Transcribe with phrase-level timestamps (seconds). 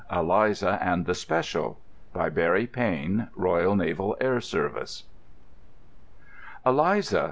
[0.11, 1.79] Eliza and the Special
[2.11, 5.03] By Barry Pain Royal Naval Air Service
[6.65, 7.19] "Eliza!"